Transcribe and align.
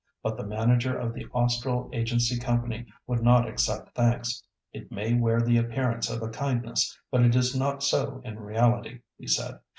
But 0.23 0.35
the 0.35 0.47
manager 0.47 0.97
of 0.97 1.13
the 1.13 1.27
Austral 1.27 1.87
Agency 1.93 2.39
Company 2.39 2.87
would 3.05 3.21
not 3.21 3.47
accept 3.47 3.93
thanks. 3.93 4.41
"It 4.73 4.91
may 4.91 5.13
wear 5.13 5.41
the 5.41 5.57
appearance 5.59 6.09
of 6.09 6.23
a 6.23 6.29
kindness, 6.29 6.99
but 7.11 7.21
it 7.21 7.35
is 7.35 7.55
not 7.55 7.83
so 7.83 8.19
in 8.25 8.39
reality," 8.39 9.01
he 9.19 9.27
said. 9.27 9.59